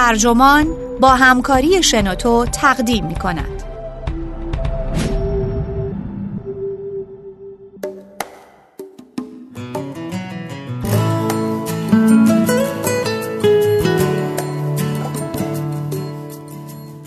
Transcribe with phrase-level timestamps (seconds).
[0.00, 0.66] ترجمان
[1.00, 3.62] با همکاری شنوتو تقدیم می کند.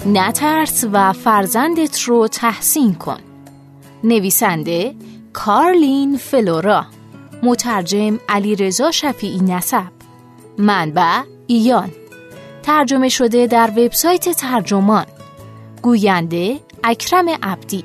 [0.05, 3.19] نترس و فرزندت رو تحسین کن.
[4.03, 4.95] نویسنده
[5.33, 6.85] کارلین فلورا
[7.43, 9.83] مترجم علی رضا شفیعی نسب
[10.57, 11.91] منبع ایان.
[12.63, 15.05] ترجمه شده در وبسایت ترجمان.
[15.81, 17.83] گوینده اکرم عبدی.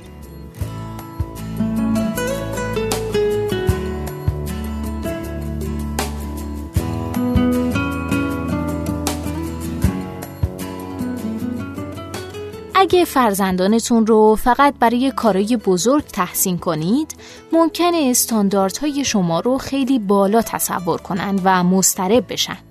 [12.75, 17.15] اگه فرزندانتون رو فقط برای کارای بزرگ تحسین کنید
[17.53, 22.68] ممکنه استانداردهای شما رو خیلی بالا تصور کنن و مسترب بشن.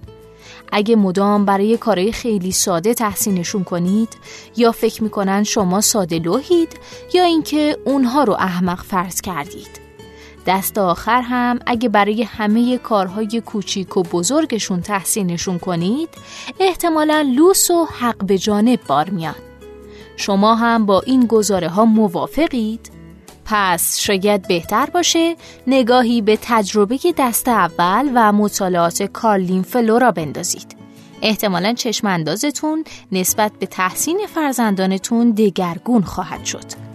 [0.71, 4.17] اگه مدام برای کارهای خیلی ساده تحسینشون کنید
[4.57, 6.79] یا فکر می‌کنن شما ساده لوحید
[7.13, 9.87] یا اینکه اونها رو احمق فرض کردید
[10.47, 16.09] دست آخر هم اگه برای همه کارهای کوچیک و بزرگشون تحسینشون کنید
[16.59, 19.35] احتمالا لوس و حق به جانب بار میاد
[20.17, 22.96] شما هم با این گزاره ها موافقید؟
[23.49, 25.35] پس شاید بهتر باشه
[25.67, 30.75] نگاهی به تجربه دست اول و مطالعات کارلین فلورا بندازید.
[31.21, 36.86] احتمالا چشم اندازتون نسبت به تحسین فرزندانتون دگرگون خواهد شد.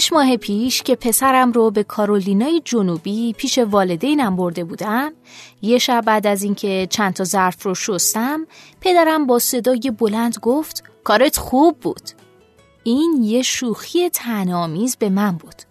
[0.00, 5.12] شش ماه پیش که پسرم رو به کارولینای جنوبی پیش والدینم برده بودم
[5.62, 8.46] یه شب بعد از اینکه چند تا ظرف رو شستم
[8.80, 12.10] پدرم با صدای بلند گفت کارت خوب بود.
[12.84, 15.62] این یه شوخی تنامیز به من بود.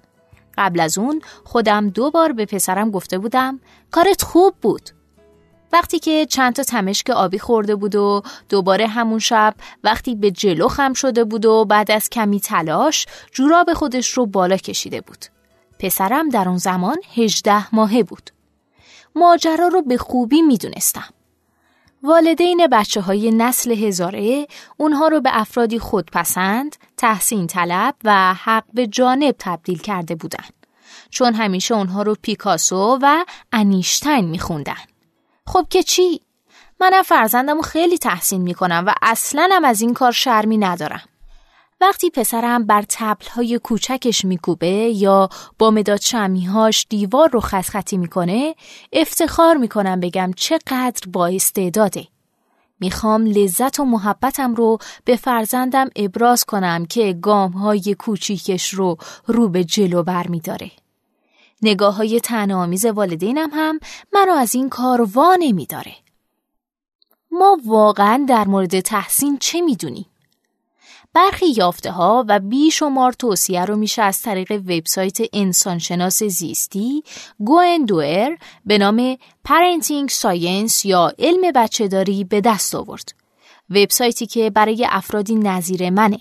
[0.58, 3.60] قبل از اون خودم دو بار به پسرم گفته بودم
[3.92, 4.90] کارت خوب بود.
[5.74, 9.54] وقتی که چند تا تمشک آبی خورده بود و دوباره همون شب
[9.84, 14.58] وقتی به جلو خم شده بود و بعد از کمی تلاش جوراب خودش رو بالا
[14.58, 15.26] کشیده بود.
[15.80, 18.30] پسرم در اون زمان هجده ماهه بود.
[19.16, 21.14] ماجرا رو به خوبی می‌دونستم.
[22.04, 24.48] والدین بچه های نسل هزاره
[24.78, 30.46] اونها رو به افرادی خودپسند، تحسین طلب و حق به جانب تبدیل کرده بودن.
[31.10, 34.89] چون همیشه اونها رو پیکاسو و انیشتین میخوندن.
[35.50, 36.22] خب که چی؟
[36.80, 41.02] منم فرزندمو خیلی تحسین می‌کنم و اصلا هم از این کار شرمی ندارم.
[41.82, 45.30] وقتی پسرم بر تبلهای کوچکش میکوبه یا
[45.60, 48.56] با مداد شمیهاش دیوار رو خطی می‌کنه
[48.94, 52.08] افتخار می‌کنم بگم چقدر با استعداده.
[52.80, 59.64] می‌خوام لذت و محبتم رو به فرزندم ابراز کنم که گامهای کوچیکش رو رو به
[59.64, 60.72] جلو بر میداره.
[61.62, 63.80] نگاه های تنامیز والدینم هم
[64.14, 65.94] منو از این کار وا نمیداره.
[67.32, 70.06] ما واقعا در مورد تحسین چه می‌دونیم؟
[71.14, 77.04] برخی یافته ها و بیشمار توصیه رو میشه از طریق وبسایت انسان‌شناس زیستی
[77.40, 83.14] گوئن دوئر به نام Parenting Science یا علم بچه‌داری به دست آورد.
[83.70, 86.20] وبسایتی که برای افرادی نظیر منه.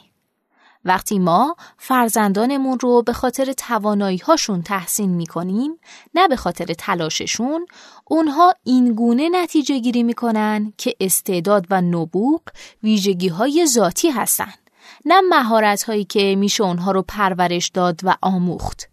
[0.88, 5.78] وقتی ما فرزندانمون رو به خاطر توانایی هاشون تحسین می کنیم
[6.14, 7.66] نه به خاطر تلاششون
[8.04, 12.40] اونها این گونه نتیجه گیری می کنن که استعداد و نبوغ
[12.82, 14.52] ویژگی های ذاتی هستن
[15.04, 18.88] نه مهارت هایی که میشه اونها رو پرورش داد و آموخت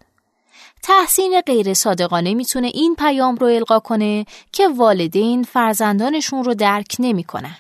[0.84, 7.56] تحسین غیر صادقانه می‌تونه این پیام رو القا کنه که والدین فرزندانشون رو درک نمی‌کنن.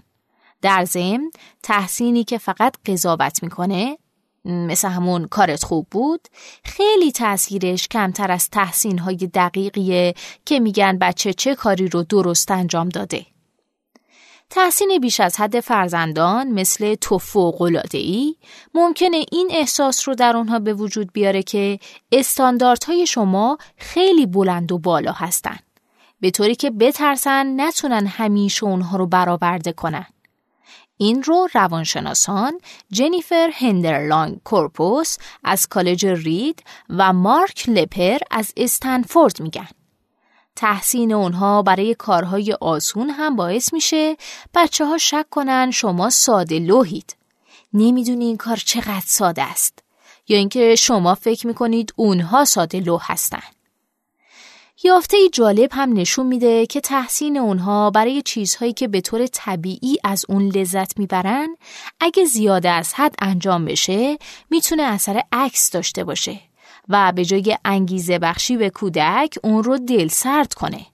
[0.61, 1.31] در ضمن
[1.63, 3.97] تحسینی که فقط قضاوت می‌کنه
[4.45, 6.27] مثل همون کارت خوب بود
[6.63, 10.13] خیلی تاثیرش کمتر از تحسین های دقیقیه
[10.45, 13.25] که میگن بچه چه کاری رو درست انجام داده.
[14.49, 17.19] تحسین بیش از حد فرزندان مثل تو
[17.93, 18.35] ای
[18.73, 21.79] ممکنه این احساس رو در اونها به وجود بیاره که
[22.11, 25.57] استانداردهای شما خیلی بلند و بالا هستن
[26.19, 30.05] به طوری که بترسن نتونن همیشه اونها رو برآورده کنن.
[30.97, 32.59] این رو روانشناسان
[32.91, 39.67] جنیفر هندرلانگ کورپوس از کالج رید و مارک لپر از استنفورد میگن.
[40.55, 44.17] تحسین اونها برای کارهای آسون هم باعث میشه
[44.53, 47.15] بچه ها شک کنن شما ساده لوحید.
[47.73, 49.79] نمی‌دونی این کار چقدر ساده است.
[50.27, 53.54] یا اینکه شما فکر می‌کنید اونها ساده لوح هستن.
[54.83, 60.25] یافته جالب هم نشون میده که تحسین اونها برای چیزهایی که به طور طبیعی از
[60.29, 61.57] اون لذت می‌برن
[61.99, 64.17] اگه زیاده از حد انجام بشه
[64.49, 66.39] می‌تونه اثر عکس داشته باشه
[66.89, 70.85] و به جای انگیزه بخشی به کودک اون رو دل سرد کنه.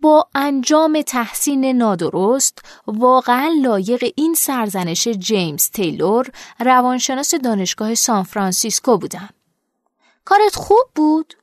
[0.00, 6.30] با انجام تحسین نادرست واقعا لایق این سرزنش جیمز تیلور
[6.60, 9.28] روانشناس دانشگاه سان فرانسیسکو بودم.
[10.24, 11.34] کارت خوب بود؟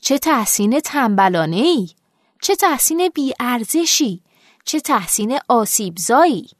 [0.00, 1.88] چه تحسین تنبلانه ای؟
[2.42, 4.22] چه تحسین بیارزشی؟
[4.64, 6.50] چه تحسین آسیبزایی؟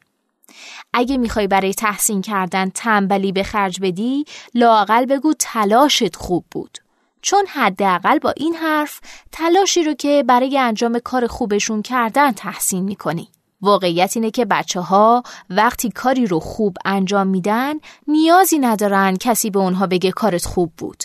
[0.93, 4.25] اگه می‌خوای برای تحسین کردن تنبلی به خرج بدی
[4.55, 6.77] لاقل بگو تلاشت خوب بود
[7.21, 8.99] چون حداقل با این حرف
[9.31, 13.29] تلاشی رو که برای انجام کار خوبشون کردن تحسین می‌کنی
[13.61, 17.73] واقعیت اینه که بچه ها وقتی کاری رو خوب انجام میدن
[18.07, 21.03] نیازی ندارن کسی به اونها بگه کارت خوب بود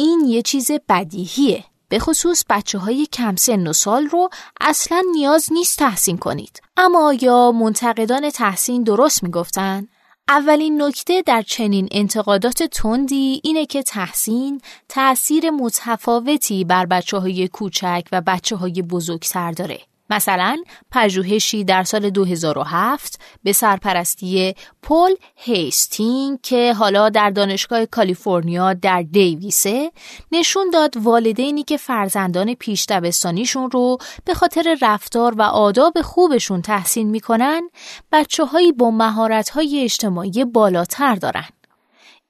[0.00, 4.28] این یه چیز بدیهیه به خصوص بچه های کم سن و سال رو
[4.60, 6.62] اصلا نیاز نیست تحسین کنید.
[6.76, 9.88] اما یا منتقدان تحسین درست می‌گفتن؟
[10.28, 18.04] اولین نکته در چنین انتقادات تندی اینه که تحسین تأثیر متفاوتی بر بچه های کوچک
[18.12, 19.80] و بچه های بزرگتر داره.
[20.10, 20.56] مثلا
[20.90, 29.92] پژوهشی در سال 2007 به سرپرستی پل هیستینگ که حالا در دانشگاه کالیفرنیا در دیویسه
[30.32, 37.10] نشون داد والدینی که فرزندان پیش دبستانیشون رو به خاطر رفتار و آداب خوبشون تحسین
[37.10, 37.70] می‌کنن
[38.12, 41.48] بچه هایی با مهارت های اجتماعی بالاتر دارن.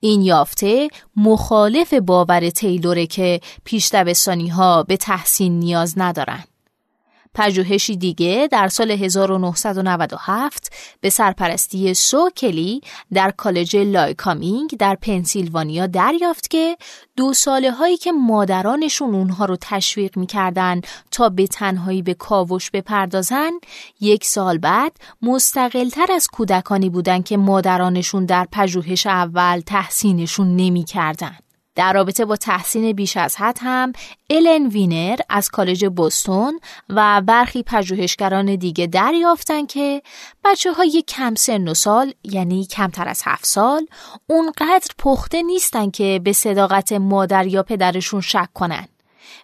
[0.01, 3.95] این یافته مخالف باور تیلوره که پیش
[4.53, 6.45] ها به تحسین نیاز ندارن.
[7.35, 12.81] پژوهشی دیگه در سال 1997 به سرپرستی سو کلی
[13.13, 16.77] در کالج لایکامینگ در پنسیلوانیا دریافت که
[17.17, 20.81] دو ساله هایی که مادرانشون اونها رو تشویق می‌کردن
[21.11, 23.51] تا به تنهایی به کاوش بپردازن
[24.01, 24.93] یک سال بعد
[25.23, 31.37] مستقلتر از کودکانی بودن که مادرانشون در پژوهش اول تحسینشون نمی‌کردن.
[31.75, 33.93] در رابطه با تحسین بیش از حد هم
[34.31, 40.03] الن وینر از کالج بوستون و برخی پژوهشگران دیگه دریافتن که
[40.45, 43.87] بچه های کم سن و سال یعنی کمتر از هفت سال
[44.27, 48.89] اونقدر پخته نیستن که به صداقت مادر یا پدرشون شک کنن.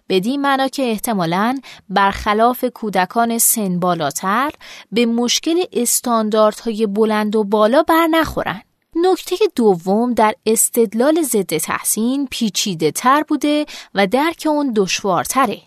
[0.09, 1.59] بدین معنا که احتمالاً
[1.89, 4.51] برخلاف کودکان سن بالاتر
[4.91, 8.61] به مشکل استانداردهای بلند و بالا بر نخورن.
[9.01, 13.65] نکته دوم در استدلال ضد تحسین پیچیده تر بوده
[13.95, 15.61] و درک اون دشوارتره.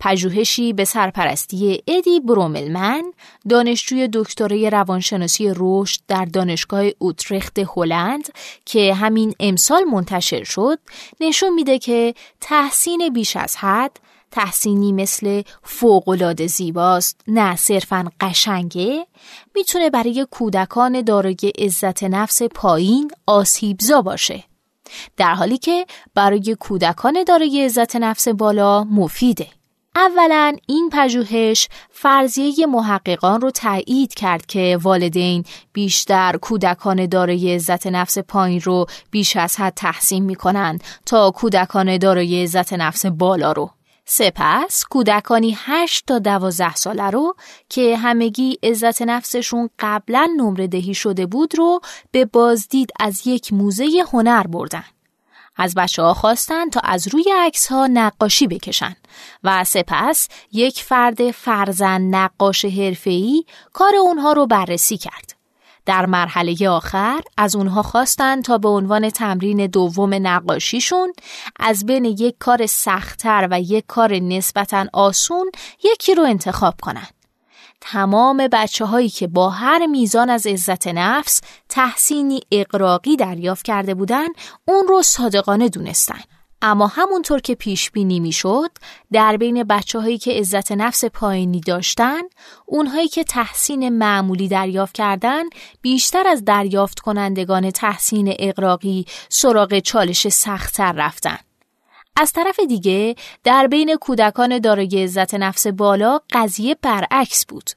[0.00, 3.12] پژوهشی به سرپرستی ادی بروملمن
[3.48, 8.28] دانشجوی دکترای روانشناسی رشد در دانشگاه اوترخت هلند
[8.64, 10.78] که همین امسال منتشر شد
[11.20, 14.00] نشون میده که تحسین بیش از حد
[14.30, 17.20] تحسینی مثل فوقالعاده زیباست.
[17.28, 19.06] نه صرفا قشنگه.
[19.54, 24.44] می‌تونه برای کودکان دارای عزت نفس پایین آسیبزا باشه.
[25.16, 29.46] در حالی که برای کودکان دارای عزت نفس بالا مفیده.
[29.96, 38.18] اولا این پژوهش فرضیه محققان رو تایید کرد که والدین بیشتر کودکان دارای عزت نفس
[38.18, 43.70] پایین رو بیش از حد تحسین می‌کنن تا کودکان دارای عزت نفس بالا رو.
[44.12, 47.34] سپس کودکانی 8 تا 12 ساله رو
[47.68, 54.04] که همگی عزت نفسشون قبلا نمره دهی شده بود رو به بازدید از یک موزه
[54.12, 54.84] هنر بردن.
[55.56, 58.96] از بچه ها خواستن تا از روی عکس ها نقاشی بکشن
[59.44, 65.39] و سپس یک فرد فرزن نقاش حرفه‌ای کار اونها رو بررسی کرد.
[65.86, 71.12] در مرحله آخر از اونها خواستن تا به عنوان تمرین دوم نقاشیشون
[71.60, 75.50] از بین یک کار سختتر و یک کار نسبتا آسون
[75.84, 77.06] یکی رو انتخاب کنن.
[77.80, 84.26] تمام بچه هایی که با هر میزان از عزت نفس تحسینی اقراقی دریافت کرده بودن
[84.68, 86.20] اون رو صادقانه دونستن.
[86.62, 88.70] اما همونطور که پیش بینی می‌شد
[89.12, 92.20] در بین بچه هایی که عزت نفس پایینی داشتن
[92.66, 95.42] اونهایی که تحسین معمولی دریافت کردن
[95.82, 101.38] بیشتر از دریافت کنندگان تحسین اقراقی سراغ چالش سختتر رفتن.
[102.16, 103.14] از طرف دیگه
[103.44, 107.70] در بین کودکان دارای عزت نفس بالا قضیه برعکس بود.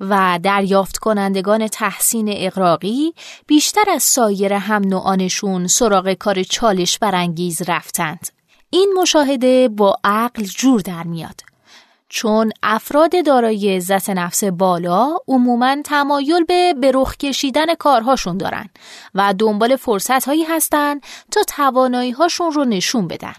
[0.00, 3.14] و دریافت کنندگان تحسین اقراقی
[3.46, 8.28] بیشتر از سایر هم نوعانشون سراغ کار چالش برانگیز رفتند.
[8.70, 11.40] این مشاهده با عقل جور در میاد.
[12.08, 18.68] چون افراد دارای عزت نفس بالا عموما تمایل به برخ کشیدن کارهاشون دارن
[19.14, 21.00] و دنبال فرصت هایی هستن
[21.30, 23.34] تا توانایی هاشون رو نشون بدن.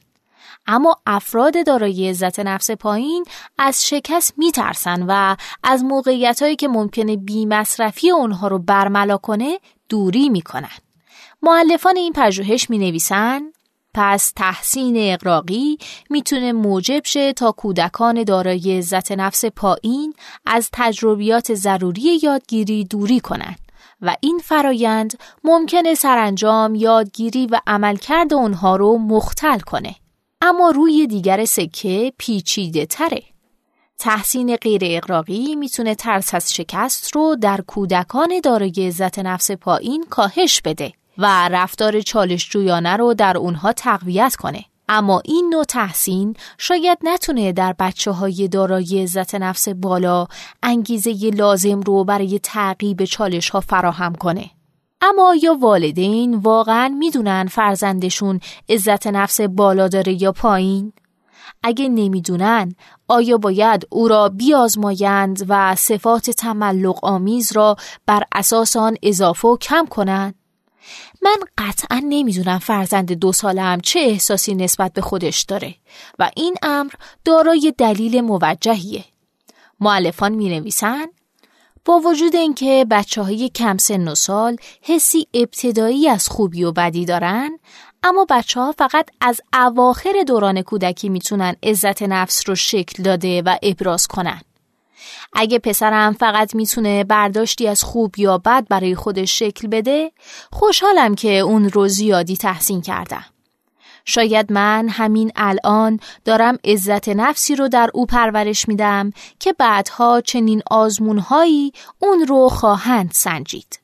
[0.67, 3.25] اما افراد دارای عزت نفس پایین
[3.57, 9.59] از شکست میترسن و از موقعیت هایی که ممکنه بی مصرفی اونها رو برملا کنه
[9.89, 10.77] دوری می‌کنن.
[11.41, 13.41] معلفان این پژوهش می نویسن
[13.93, 15.77] پس تحسین اقراقی
[16.09, 20.13] می‌تونه موجب شه تا کودکان دارای عزت نفس پایین
[20.45, 23.59] از تجربیات ضروری یادگیری دوری کنند
[24.01, 29.95] و این فرایند ممکنه سرانجام یادگیری و عملکرد اونها رو مختل کنه.
[30.41, 33.24] اما روی دیگر سکه پیچیده تره.
[34.00, 40.62] تحسین غیر اقراقی می‌تونه ترس از شکست رو در کودکان دارای عزت نفس پایین کاهش
[40.62, 44.65] بده و رفتار چالش جویانه رو در اونها تقویت کنه.
[44.89, 50.27] اما این نوع تحسین شاید نتونه در بچه های دارای عزت نفس بالا
[50.63, 54.50] انگیزه لازم رو برای تعقیب چالش ها فراهم کنه.
[55.01, 58.39] اما یا والدین واقعا می‌دونن فرزندشون
[58.70, 60.94] عزت نفس بالا داره یا پایین؟
[61.63, 62.75] اگه نمی‌دونن
[63.08, 67.75] آیا باید او را بیازمایند و صفات تملق آمیز را
[68.06, 70.36] بر اساس آن اضافه و کم کنند؟
[71.22, 75.75] من قطعا نمی‌دونم فرزند دو سالم چه احساسی نسبت به خودش داره
[76.20, 76.92] و این امر
[77.25, 79.06] دارای دلیل موجهیه.
[79.80, 81.06] معلفان می نویسن
[81.88, 87.06] با وجود اینکه بچه های کم سن و سال حسی ابتدایی از خوبی و بدی
[87.06, 87.60] دارن
[88.03, 93.58] اما بچه ها فقط از اواخر دوران کودکی می‌تونن عزت نفس رو شکل داده و
[93.63, 94.41] ابراز کنن.
[95.34, 100.12] اگه پسرم فقط می‌تونه برداشتی از خوب یا بد برای خودش شکل بده
[100.51, 103.25] خوشحالم که اون رو زیادی تحسین کردم.
[104.10, 110.62] شاید من همین الان دارم عزت نفسی رو در او پرورش میدم که بعدها چنین
[110.72, 113.80] آزمونهایی اون رو خواهند سنجید.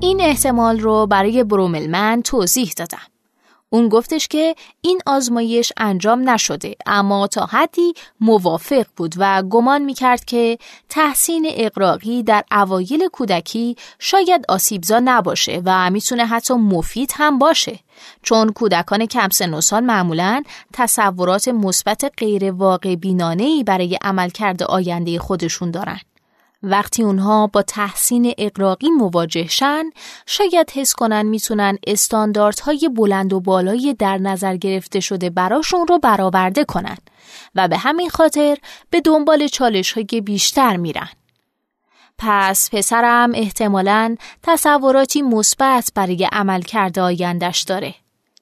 [0.00, 3.11] این احتمال رو برای بروملمن توضیح دادم.
[3.72, 10.24] اون گفتش که این آزمایش انجام نشده اما تا حدی موافق بود و گمان می‌کرد
[10.24, 17.78] که تحسین اقراقی در اوایل کودکی شاید آسیبزا نباشه و می‌تونه حتی مفید هم باشه.
[18.22, 25.18] چون کودکان کم سن و سال معمولا تصورات مثبت غیر واقع بینانه برای عملکرد آینده
[25.18, 26.00] خودشون دارن.
[26.62, 29.84] وقتی اونها با تحسین اقراقی مواجه شن
[30.26, 36.64] شاید حس کنن می‌تونن استانداردهای بلند و بالای در نظر گرفته شده براشون رو برآورده
[36.64, 36.96] کنن
[37.54, 38.58] و به همین خاطر
[38.90, 41.08] به دنبال چالش های بیشتر میرن.
[42.18, 47.94] پس پسرم احتمالا تصوراتی مثبت برای عمل کرده آیندش داره.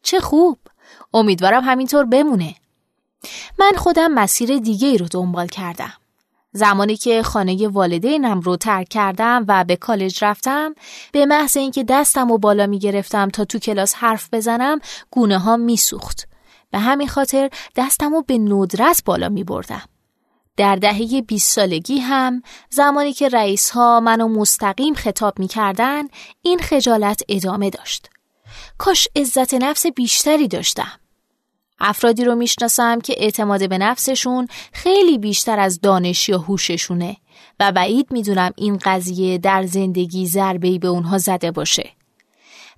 [0.02, 0.58] چه خوب!
[1.14, 2.54] امیدوارم همینطور بمونه.
[3.58, 5.92] من خودم مسیر دیگه ای رو دنبال کردم.
[6.52, 10.74] زمانی که خانه والدینم رو ترک کردم و به کالج رفتم
[11.12, 14.78] به محض اینکه دستم و بالا می گرفتم تا تو کلاس حرف بزنم
[15.10, 16.28] گونه ها می سوخت.
[16.70, 19.82] به همین خاطر دستم رو به ندرت بالا می بردم.
[20.56, 26.04] در دهه 20 سالگی هم زمانی که رئیس ها منو مستقیم خطاب می کردن
[26.42, 28.10] این خجالت ادامه داشت.
[28.78, 30.99] کاش عزت نفس بیشتری داشتم.
[31.80, 37.16] افرادی رو می‌شناسم که اعتماد به نفسشون خیلی بیشتر از دانش یا هوششونه
[37.60, 41.90] و بعید می‌دونم این قضیه در زندگی ضربه‌ای به اونها زده باشه.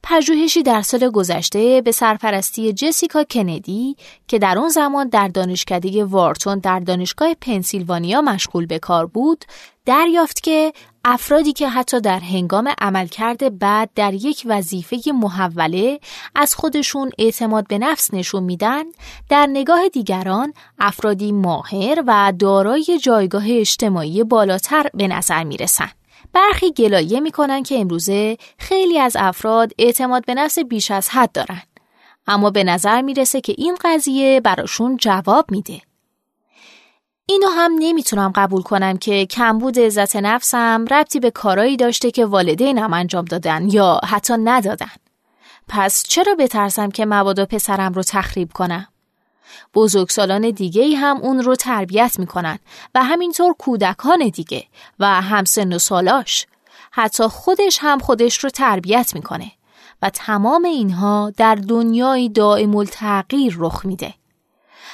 [0.02, 3.96] پژوهشی در سال گذشته به سرپرستی جسیکا کندی
[4.28, 9.44] که در اون زمان در دانشکده وارتون در دانشگاه پنسیلوانیا مشغول به کار بود
[9.86, 10.72] دریافت که
[11.04, 16.00] افرادی که حتی در هنگام عملکرد بعد در یک وظیفه محوله
[16.34, 18.84] از خودشون اعتماد به نفس نشون میدن
[19.28, 25.90] در نگاه دیگران افرادی ماهر و دارای جایگاه اجتماعی بالاتر به نظر می‌رسن.
[26.32, 31.62] برخی گلایه می‌کنن که امروزه خیلی از افراد اعتماد به نفس بیش از حد دارن.
[32.26, 35.80] اما به نظر می‌رسه که این قضیه براشون جواب میده.
[37.26, 42.92] اینو هم نمی‌تونم قبول کنم که کمبود عزت نفسم ربطی به کارایی داشته که والدینم
[42.92, 44.90] انجام دادن یا حتی ندادن.
[45.68, 48.88] پس چرا بترسم که مبادا پسرم رو تخریب کنم؟
[49.74, 52.58] بزرگسالان دیگه هم اون رو تربیت می‌کنن
[52.94, 54.64] و همینطور کودکان دیگه
[54.98, 56.46] و همسن و سالاش.
[56.90, 59.52] حتی خودش هم خودش رو تربیت می‌کنه
[60.02, 64.14] و تمام اینها در دنیای دائم التغییر رخ میده.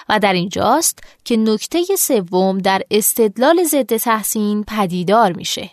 [0.09, 5.71] و در اینجاست که نکته سوم در استدلال ضد تحسین پدیدار میشه.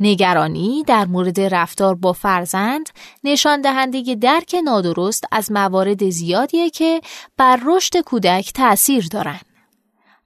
[0.00, 2.88] نگرانی در مورد رفتار با فرزند
[3.24, 7.00] نشان دهنده درک نادرست از موارد زیادیه که
[7.36, 9.40] بر رشد کودک تأثیر دارن.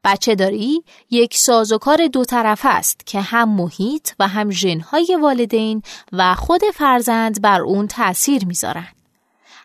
[0.04, 5.82] بچه داری یک سازوکار دو طرف است که هم محیط و هم ژنهای والدین
[6.12, 8.97] و خود فرزند بر اون تأثیر می‌ذارن.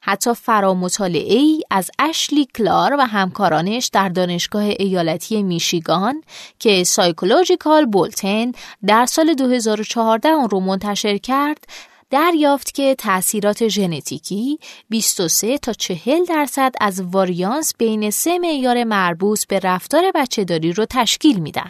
[0.05, 6.23] حتی فرامطالعه ای از اشلی کلار و همکارانش در دانشگاه ایالتی میشیگان
[6.59, 8.51] که سایکولوژیکال بولتن
[8.85, 11.65] در سال 2014 اون رو منتشر کرد
[12.09, 19.59] دریافت که تأثیرات ژنتیکی 23 تا 40 درصد از واریانس بین سه معیار مربوط به
[19.59, 21.69] رفتار بچهداری رو تشکیل میدن.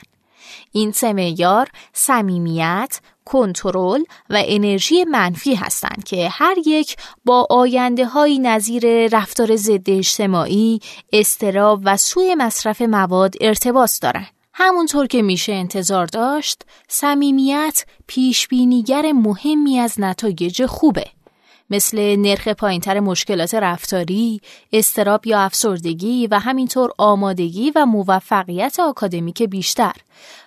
[0.71, 6.95] این سه معیار صمیمیت، کنترل و انرژی منفی هستند که هر یک
[7.25, 10.79] با آینده های نظیر رفتار ضد اجتماعی،
[11.13, 14.27] استراب و سوی مصرف مواد ارتباط دارند.
[14.53, 21.05] همونطور که میشه انتظار داشت، صمیمیت پیشبینیگر مهمی از نتایج خوبه.
[21.69, 24.41] مثل نرخ پایینتر مشکلات رفتاری،
[24.73, 29.93] استراب یا افسردگی و همینطور آمادگی و موفقیت آکادمیک بیشتر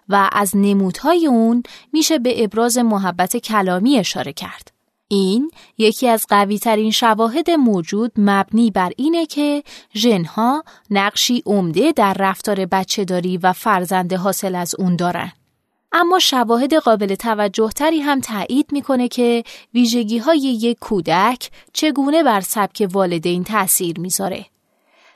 [0.08, 4.76] و از نمودهای اون میشه به ابراز محبت کلامی اشاره کرد.
[5.08, 9.62] این یکی از قوی ترین شواهد موجود مبنی بر اینه که
[9.94, 15.32] ژنها نقشی عمده در رفتار بچهداری و فرزند حاصل از اون دارن.
[15.92, 22.40] اما شواهد قابل توجه تری هم تایید می‌کنه که ویژگی های یک کودک چگونه بر
[22.40, 24.46] سبک والدین تأثیر می‌ذاره.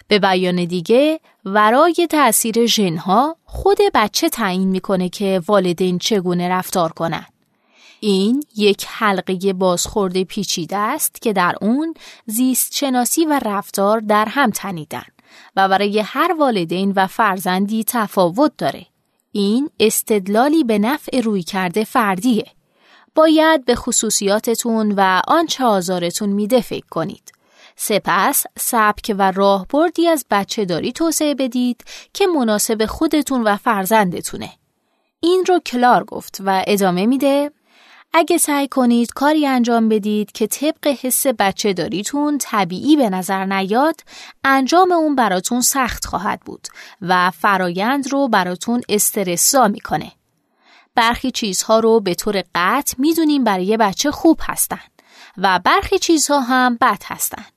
[0.09, 7.33] به بیان دیگه ورای تأثیر ژنها خود بچه تعیین می‌کنه که والدین چگونه رفتار کنند.
[8.01, 11.95] این یک حلقه بازخورد پیچیده است که در اون
[12.27, 15.05] زیست شناسی و رفتار در هم تنیدن
[15.57, 18.87] و برای هر والدین و فرزندی تفاوت داره.
[19.33, 22.47] این استدلالی به نفع روی کرده فردیه.
[23.15, 27.33] باید به خصوصیاتتون و آنچه آزارتون میده فکر کنید.
[27.77, 31.85] سپس سبک و راهبردی از بچه داری توسعه بدید
[32.15, 34.51] که مناسب خودتون و فرزندتونه.
[35.21, 37.51] این رو کلار گفت و ادامه میده
[38.13, 44.01] اگه سعی کنید کاری انجام بدید که طبق حس بچه داریتون طبیعی به نظر نیاد
[44.45, 46.69] انجام اون براتون سخت خواهد بود
[47.03, 50.13] و فرایند رو براتون استرسا می‌کنه.
[50.95, 55.03] برخی چیزها رو به طور قطع می‌دونیم برای بچه خوب هستند
[55.37, 57.53] و برخی چیزها هم بد هستند.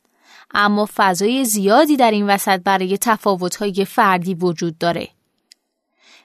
[0.54, 5.10] اما فضای زیادی در این وسط برای تفاوت‌های فردی وجود داره.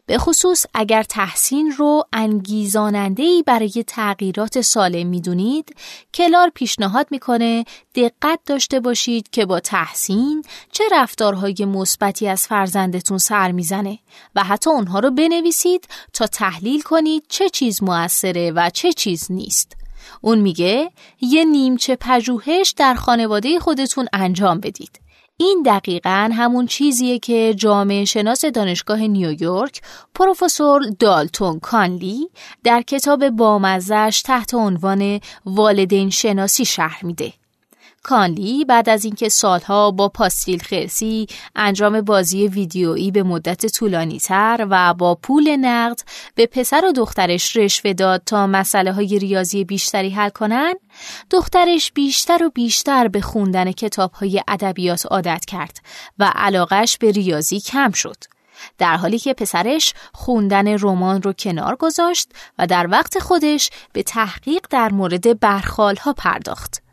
[0.09, 5.77] به خصوص اگر تحسین رو انگیزانندهی برای تغییرات سالم می‌دونید
[6.15, 13.53] کلار پیشنهاد می‌کنه دقت داشته باشید که با تحسین چه رفتارهای مثبتی از فرزندتون سر
[13.53, 13.99] می‌زنه
[14.35, 19.77] و حتی اونها رو بنویسید تا تحلیل کنید چه چیز موثره و چه چیز نیست.
[20.21, 20.91] اون میگه
[21.21, 25.08] یه نیمچه پژوهش در خانواده خودتون انجام بدید.
[25.41, 29.83] این دقیقا همون چیزیه که جامعه شناس دانشگاه نیویورک
[30.15, 32.31] پروفسور دالتون کانلی
[32.65, 37.33] در کتاب بامزش تحت عنوان والدین شناسی شهر میده.
[38.03, 44.67] کانلی بعد از اینکه سالها با پاستیل خرسی انجام بازی ویدیویی به مدت طولانی تر
[44.71, 46.01] و با پول نقد
[46.35, 50.75] به پسر و دخترش رشوه داد تا مسئله های ریاضی بیشتری حل کنن
[51.31, 55.79] دخترش بیشتر و بیشتر به خوندن کتاب های ادبیات عادت کرد
[56.19, 58.17] و علاقش به ریاضی کم شد
[58.79, 64.67] در حالی که پسرش خوندن رمان رو کنار گذاشت و در وقت خودش به تحقیق
[64.71, 66.88] در مورد برخالها پرداخت.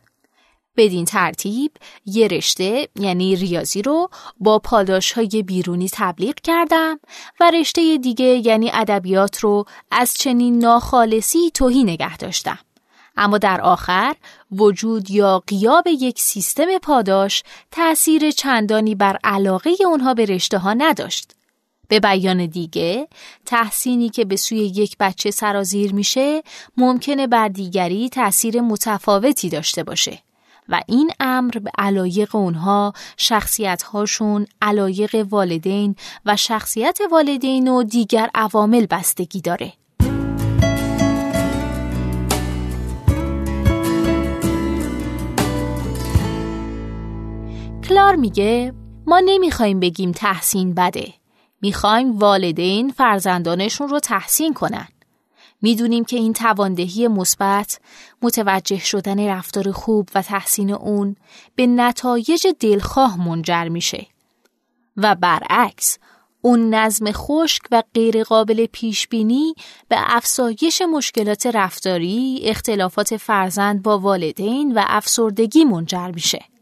[0.77, 1.71] بدین ترتیب
[2.05, 4.09] یه رشته یعنی ریاضی رو
[4.39, 6.99] با پاداش های بیرونی تبلیغ کردم
[7.39, 12.59] و رشته دیگه یعنی ادبیات رو از چنین ناخالصی توهی نگه داشتم.
[13.17, 14.15] اما در آخر
[14.51, 21.31] وجود یا قیاب یک سیستم پاداش تأثیر چندانی بر علاقه اونها به رشته ها نداشت.
[21.87, 23.07] به بیان دیگه
[23.45, 26.43] تحسینی که به سوی یک بچه سرازیر میشه
[26.77, 30.24] ممکنه بر دیگری تأثیر متفاوتی داشته باشه.
[30.69, 38.29] و این امر به علایق اونها شخصیت هاشون علایق والدین و شخصیت والدین و دیگر
[38.35, 39.73] عوامل بستگی داره.
[47.89, 48.73] کلار میگه
[49.07, 51.13] ما نمی‌خوایم بگیم تحسین بده.
[51.61, 54.87] می‌خوایم والدین فرزندانشون رو تحسین کنن.
[55.65, 57.79] می‌دونیم که این تواندهی مثبت
[58.21, 61.15] متوجه شدن رفتار خوب و تحسین اون
[61.55, 64.07] به نتایج دلخواه منجر میشه
[64.97, 65.97] و برعکس
[66.41, 69.53] اون نظم خشک و غیرقابل پیش بینی
[69.87, 76.54] به افزایش مشکلات رفتاری، اختلافات فرزند با والدین و افسردگی منجر میشه.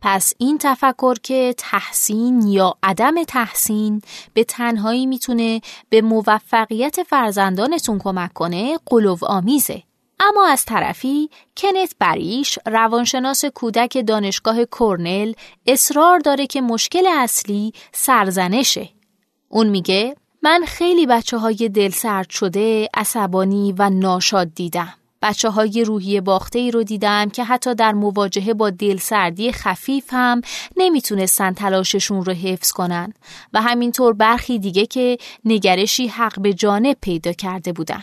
[0.00, 4.02] پس این تفکر که تحسین یا عدم تحسین
[4.34, 9.82] به تنهایی می‌تونه به موفقیت فرزندانتون کمک کنه قلوب آمیزه.
[10.20, 15.32] اما از طرفی کنت بریش روانشناس کودک دانشگاه کرنل
[15.66, 18.88] اصرار داره که مشکل اصلی سرزنشه.
[19.48, 24.97] اون میگه من خیلی بچه های دل سرد شده، عصبانی و ناشاد دیدم.
[25.22, 30.40] بچه های روحی باخته ای رو دیدم که حتی در مواجهه با دلسردی خفیف هم
[30.76, 33.12] نمی‌تونستن تلاششون رو حفظ کنن
[33.52, 38.02] و همینطور برخی دیگه که نگرشی حق به جانب پیدا کرده بودن.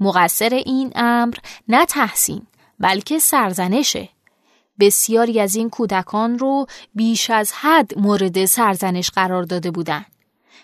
[0.00, 1.34] مقصر این امر
[1.68, 2.42] نه تحسین
[2.80, 4.08] بلکه سرزنشه.
[4.80, 10.04] بسیاری از این کودکان رو بیش از حد مورد سرزنش قرار داده بودن.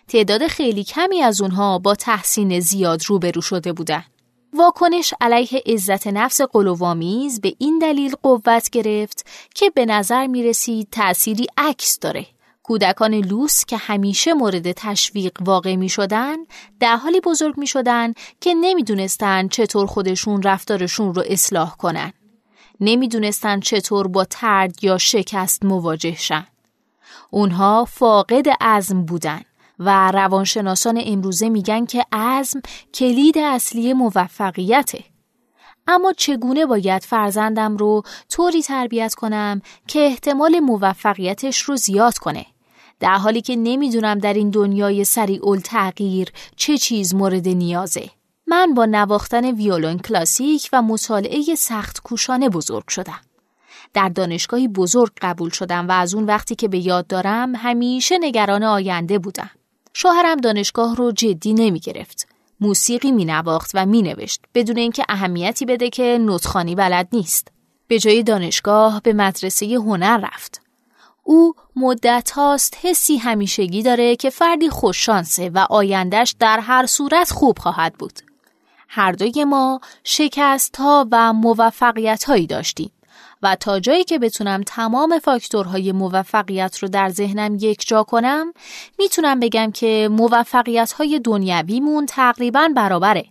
[0.09, 4.05] تعداد خیلی کمی از اونها با تحسین زیاد روبرو شده بودن.
[4.53, 10.89] واکنش علیه عزت نفس قلوامیز به این دلیل قوت گرفت که به نظر می رسید
[10.93, 12.27] تأثیری عکس داره.
[12.63, 16.37] کودکان لوس که همیشه مورد تشویق واقع می شدن
[16.81, 22.13] در حالی بزرگ می شدن که نمی‌دونستن چطور خودشون رفتارشون رو اصلاح کنن.
[22.81, 26.47] نمی‌دونستن چطور با ترد یا شکست مواجه شن.
[27.31, 29.41] اونها فاقد عزم بودن.
[29.81, 32.61] و روانشناسان امروزه میگن که عزم
[32.95, 35.05] کلید اصلی موفقیته.
[35.87, 42.47] اما چگونه باید فرزندم رو طوری تربیت کنم که احتمال موفقیتش رو زیاد کنه؟
[43.01, 48.11] در حالی که نمی‌دونم در این دنیای سریع تغییر چه چیز مورد نیازه.
[48.47, 53.21] من با نواختن ویولون کلاسیک و مطالعه سخت کوشانه بزرگ شدم.
[53.95, 58.63] در دانشگاهی بزرگ قبول شدم و از اون وقتی که به یاد دارم همیشه نگران
[58.63, 59.51] آینده بودم.
[59.93, 62.29] شوهرم دانشگاه رو جدی نمی گرفت.
[62.61, 67.49] موسیقی می نواخت و می نوشت بدون اینکه اهمیتی بده که نوتخانی بلد نیست.
[67.89, 70.63] به جای دانشگاه به مدرسه هنر رفت.
[71.25, 77.59] او مدت هاست حسی همیشگی داره که فردی خوششانسه و آیندهش در هر صورت خوب
[77.59, 78.21] خواهد بود.
[78.89, 82.91] هر دوی ما شکست ها و موفقیت هایی داشتیم.
[83.43, 88.53] و تا جایی که بتونم تمام فاکتورهای موفقیت رو در ذهنم یک جا کنم
[88.99, 93.25] می‌تونم بگم که موفقیت های دنیویمون تقریبا برابره.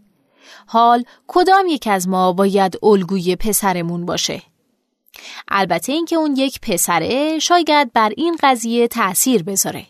[0.68, 4.42] حال کدام یک از ما باید الگوی پسرمون باشه؟
[5.48, 9.86] البته اینکه اون یک پسره شاید بر این قضیه تأثیر بذاره.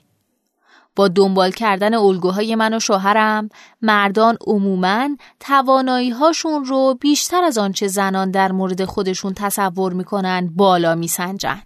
[1.00, 3.50] با دنبال کردن الگوهای من و شوهرم
[3.82, 5.10] مردان عموماً
[5.40, 11.62] توانایی هاشون رو بیشتر از آنچه زنان در مورد خودشون تصور می‌کنن بالا میسنجن.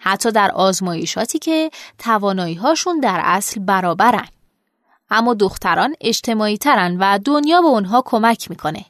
[0.00, 4.28] حتی در آزمایشاتی که توانایی هاشون در اصل برابرن.
[5.10, 8.84] اما دختران اجتماعی ترن و دنیا به اونها کمک می‌کنه.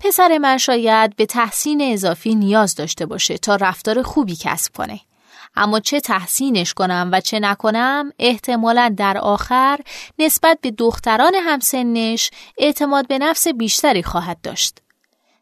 [0.00, 5.00] پسر من شاید به تحسین اضافی نیاز داشته باشه تا رفتار خوبی کسب کنه.
[5.56, 9.80] اما چه تحسینش کنم و چه نکنم احتمالا در آخر
[10.18, 14.78] نسبت به دختران همسنش اعتماد به نفس بیشتری خواهد داشت.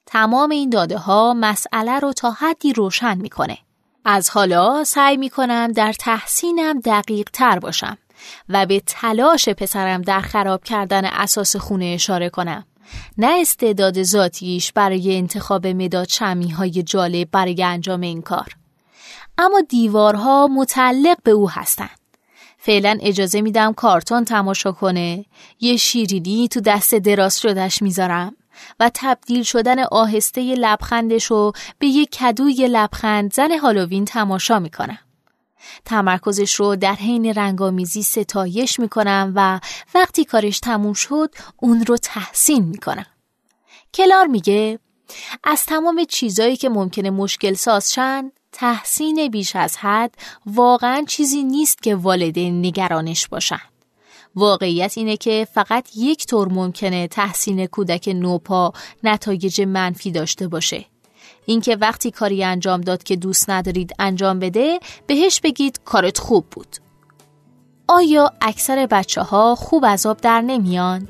[0.07, 3.59] تمام این داده ها مسئله رو تا حدی روشن می‌کنه.
[4.05, 7.99] از حالا سعی می‌کنم در تحسینم دقیق تر باشم
[8.49, 12.65] و به تلاش پسرم در خراب کردن اساس خونه اشاره کنم.
[13.19, 18.62] نه استعداد ذاتیش برای انتخاب مداد شمی های جالب برای انجام این کار.
[19.43, 21.99] اما دیوارها متعلق به او هستند.
[22.59, 25.25] فعلا اجازه میدم کارتون تماشا کنه
[25.61, 28.37] یه شیرینی تو دست دراز شدش می‌ذارم
[28.81, 34.99] و تبدیل شدن آهسته لبخندش رو به یک کدوی لبخند زن هالووین تماشا می‌کنم.
[35.85, 39.61] تمرکزش رو در حین رنگامیزی ستایش می‌کنم و
[39.95, 43.07] وقتی کارش تموم شد اون رو تحسین می‌کنم.
[43.95, 44.79] کلار میگه
[45.45, 50.15] از تمام چیزایی که ممکنه مشکل ساز شن تحسین بیش از حد
[50.47, 53.73] واقعا چیزی نیست که والدین نگرانش باشند.
[54.37, 58.73] واقعیت اینه که فقط یک طور ممکنه تحسین کودک نوپا
[59.05, 60.85] نتایج منفی داشته باشه.
[61.47, 66.77] اینکه وقتی کاری انجام داد که دوست ندارید انجام بده بهش بگید کارت خوب بود.
[67.89, 71.09] آیا اکثر بچه ها خوب از آب در نمیان؟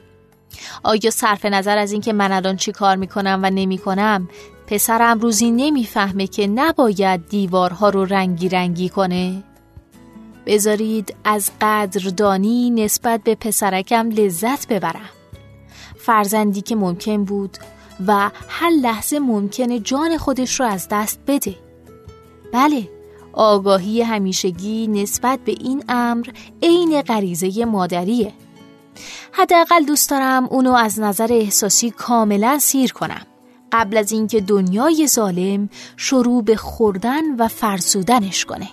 [0.83, 4.29] آیا صرف نظر از اینکه من الان چی کار می‌کنم و نمی‌کنم
[4.73, 9.43] پسرم روزی نمی‌فهمه که نباید دیوارها رو رنگی رنگی کنه؟
[10.47, 15.11] بذارید از قدردانی نسبت به پسرکم لذت ببرم.
[15.99, 17.59] فرزندی که ممکن بود
[18.07, 21.55] و هر لحظه ممکنه جان خودش رو از دست بده.
[22.53, 22.89] بله،
[23.33, 26.27] آگاهی همیشگی نسبت به این امر
[26.63, 28.33] عین غریزه مادریه.
[29.33, 33.27] حداقل دوست دارم اونو از نظر احساسی کاملا سیر کنم.
[33.73, 38.69] قبل از اینکه دنیای ظالم شروع به خوردن و فرسودنش کنه.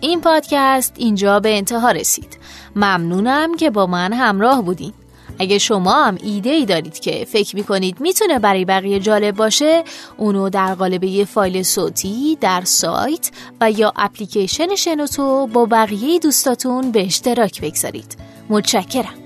[0.00, 2.38] این پادکست اینجا به انتها رسید.
[2.76, 4.92] ممنونم که با من همراه بودین.
[5.38, 9.84] اگه شما هم ایده ای دارید که فکر می‌کنید می‌تونه برای بقیه جالب باشه
[10.16, 16.92] اونو در قالب یه فایل صوتی در سایت و یا اپلیکیشن شنوتو با بقیه دوستاتون
[16.92, 18.16] به اشتراک بگذارید.
[18.48, 19.25] متشکرم.